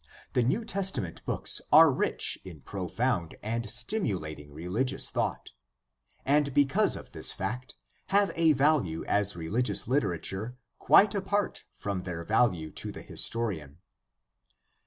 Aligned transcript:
The 0.33 0.41
New 0.41 0.65
Testament 0.65 1.23
books 1.27 1.61
are 1.71 1.91
rich 1.91 2.39
in 2.43 2.61
profound 2.61 3.35
and 3.43 3.65
stimulat 3.69 4.39
ing 4.39 4.51
religious 4.51 5.11
thought, 5.11 5.51
and 6.25 6.55
because 6.55 6.95
of 6.95 7.11
this 7.11 7.31
fact 7.31 7.75
have 8.07 8.31
a 8.33 8.53
value 8.53 9.05
as 9.05 9.35
religious 9.35 9.87
literature 9.87 10.57
quite 10.79 11.13
apart 11.13 11.65
from 11.75 12.01
their 12.01 12.23
value 12.23 12.71
to 12.71 12.91
the 12.91 13.03
historian. 13.03 13.77